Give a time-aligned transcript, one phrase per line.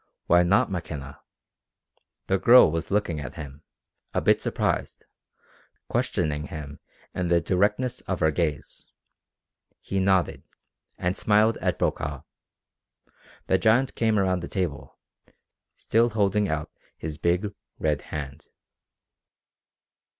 [0.25, 1.19] Why not McKenna?
[2.25, 3.61] The girl was looking at him,
[4.15, 5.05] a bit surprised,
[5.89, 6.79] questioning him
[7.13, 8.87] in the directness of her gaze.
[9.79, 10.41] He nodded,
[10.97, 12.23] and smiled at Brokaw.
[13.45, 14.97] The giant came around the table,
[15.77, 18.47] still holding out his big, red hand.